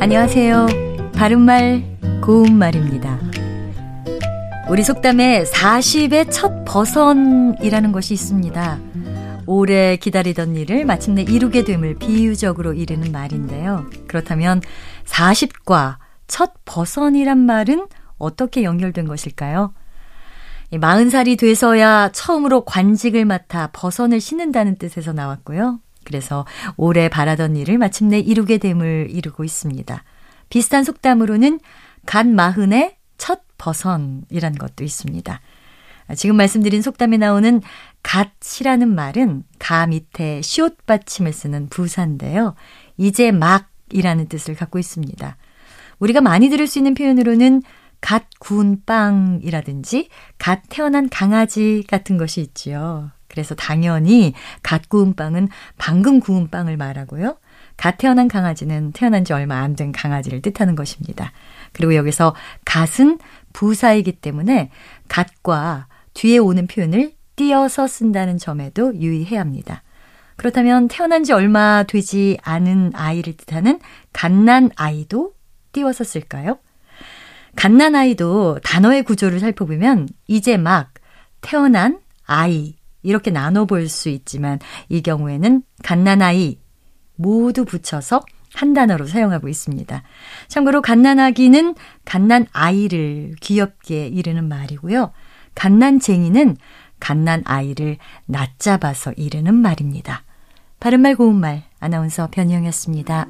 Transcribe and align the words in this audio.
안녕하세요. 0.00 0.66
바른말, 1.14 1.84
고운말입니다. 2.22 3.20
우리 4.70 4.82
속담에 4.82 5.44
40의 5.44 6.32
첫 6.32 6.64
버선이라는 6.64 7.92
것이 7.92 8.14
있습니다. 8.14 8.78
오래 9.44 9.96
기다리던 9.96 10.56
일을 10.56 10.86
마침내 10.86 11.20
이루게 11.20 11.64
됨을 11.64 11.96
비유적으로 11.98 12.72
이르는 12.72 13.12
말인데요. 13.12 13.90
그렇다면 14.06 14.62
40과 15.04 15.98
첫 16.26 16.54
버선이란 16.64 17.36
말은 17.36 17.86
어떻게 18.16 18.64
연결된 18.64 19.06
것일까요? 19.06 19.74
40살이 20.72 21.38
돼서야 21.38 22.08
처음으로 22.12 22.64
관직을 22.64 23.26
맡아 23.26 23.68
버선을 23.74 24.18
신는다는 24.18 24.76
뜻에서 24.76 25.12
나왔고요. 25.12 25.78
그래서 26.04 26.46
오래 26.76 27.08
바라던 27.08 27.56
일을 27.56 27.78
마침내 27.78 28.18
이루게 28.18 28.58
됨을 28.58 29.08
이루고 29.10 29.44
있습니다. 29.44 30.02
비슷한 30.48 30.84
속담으로는 30.84 31.60
갓 32.06 32.26
마흔에 32.26 32.96
첫 33.18 33.42
버선이란 33.58 34.54
것도 34.54 34.84
있습니다. 34.84 35.40
지금 36.16 36.36
말씀드린 36.36 36.82
속담에 36.82 37.18
나오는 37.18 37.60
갓이라는 38.02 38.92
말은 38.92 39.44
가 39.58 39.86
밑에 39.86 40.42
시옷 40.42 40.84
받침을 40.86 41.32
쓰는 41.32 41.68
부사인데요. 41.68 42.54
이제 42.96 43.30
막이라는 43.30 44.28
뜻을 44.28 44.56
갖고 44.56 44.78
있습니다. 44.78 45.36
우리가 46.00 46.20
많이 46.20 46.48
들을 46.48 46.66
수 46.66 46.78
있는 46.78 46.94
표현으로는 46.94 47.62
갓 48.00 48.24
구운 48.40 48.82
빵이라든지 48.84 50.08
갓 50.38 50.62
태어난 50.68 51.08
강아지 51.08 51.84
같은 51.86 52.16
것이 52.16 52.40
있지요. 52.40 53.10
그래서 53.30 53.54
당연히 53.54 54.34
갓 54.62 54.88
구운 54.88 55.14
빵은 55.14 55.48
방금 55.78 56.20
구운 56.20 56.48
빵을 56.48 56.76
말하고요. 56.76 57.38
갓 57.76 57.96
태어난 57.96 58.28
강아지는 58.28 58.92
태어난 58.92 59.24
지 59.24 59.32
얼마 59.32 59.60
안 59.60 59.74
된 59.76 59.92
강아지를 59.92 60.42
뜻하는 60.42 60.74
것입니다. 60.76 61.32
그리고 61.72 61.94
여기서 61.94 62.34
갓은 62.64 63.18
부사이기 63.52 64.12
때문에 64.12 64.70
갓과 65.08 65.86
뒤에 66.12 66.38
오는 66.38 66.66
표현을 66.66 67.12
띄어서 67.36 67.86
쓴다는 67.86 68.36
점에도 68.36 68.94
유의해야 68.94 69.40
합니다. 69.40 69.82
그렇다면 70.36 70.88
태어난 70.88 71.22
지 71.24 71.32
얼마 71.32 71.84
되지 71.84 72.38
않은 72.42 72.92
아이를 72.94 73.36
뜻하는 73.36 73.78
갓난 74.12 74.70
아이도 74.76 75.32
띄워서 75.72 76.04
쓸까요? 76.04 76.58
갓난 77.56 77.94
아이도 77.94 78.58
단어의 78.64 79.02
구조를 79.04 79.40
살펴보면 79.40 80.08
이제 80.26 80.56
막 80.56 80.92
태어난 81.40 82.00
아이 82.24 82.76
이렇게 83.02 83.30
나눠 83.30 83.64
볼 83.64 83.88
수 83.88 84.08
있지만 84.08 84.58
이 84.88 85.02
경우에는 85.02 85.62
갓난 85.82 86.22
아이 86.22 86.58
모두 87.16 87.64
붙여서 87.64 88.20
한 88.52 88.72
단어로 88.74 89.06
사용하고 89.06 89.48
있습니다. 89.48 90.02
참고로 90.48 90.82
갓난아기는 90.82 91.74
갓난 92.04 92.46
아이를 92.52 93.34
귀엽게 93.40 94.08
이르는 94.08 94.48
말이고요. 94.48 95.12
갓난쟁이는 95.54 96.56
갓난 96.98 97.42
아이를 97.44 97.96
낮잡아서 98.26 99.12
이르는 99.12 99.54
말입니다. 99.54 100.24
바른말 100.80 101.14
고운말 101.16 101.62
아나운서 101.78 102.28
변희영이었습니다. 102.30 103.26